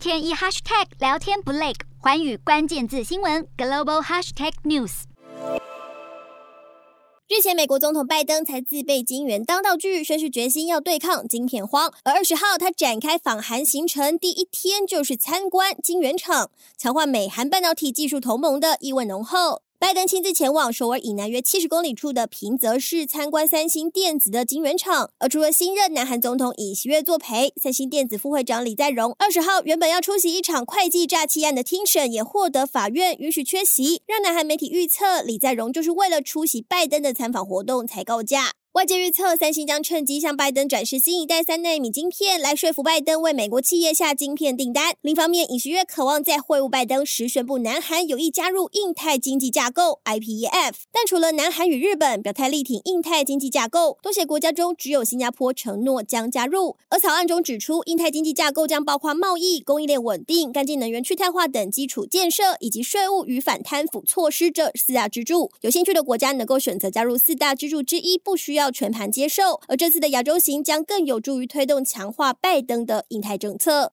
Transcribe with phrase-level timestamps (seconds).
[0.00, 5.02] 天一 hashtag 聊天不累，环宇关键字新闻 global hashtag news。
[7.28, 11.92] 日前，美国总统拜登才自备金元当道具，宣示决心要对抗晶片荒。
[12.04, 19.60] 而二十号，他展开访韩行程，第一天就是参观晶圆厂，强化美韩半导体技术同盟的意味浓厚。
[19.80, 38.52] 拜登亲自前往首尔以南约七十公里处的平泽市参观三星电子的晶圆厂，而除了新任南韩总统尹锡悦作陪，三星电子副会长李在镕二十号原本要出席一场会计诈欺案的听审，也获得法院允许缺席，让南韩媒体预测李在镕就是为了出席拜登的参访活动才告假。
[38.74, 44.94] 外界预测，三星将趁机向拜登展示新一代三纳米晶片，来说服拜登为美国企业下晶片订单。
[45.00, 50.74] 另一方面，尹锡悦渴望在会晤拜登时宣布南韩有意加入印太经济架构 （IPEF）。
[50.92, 56.76] 但除了南韩与日本表态力挺印太经济架构，多些国家中只有新加坡承诺将加入。
[56.90, 65.50] 而草案中指出，印太经济架构将包括贸易、供应链稳定、干净能源、去碳化等基础建设，以及税务与反贪腐措施这四大支柱。
[65.62, 68.59] 有兴趣的国家能够选择加入四大支柱之一，不需要。
[68.60, 73.88] 要全盘接受，而这次的亚洲行将更有助于推动强化拜登的印太政策。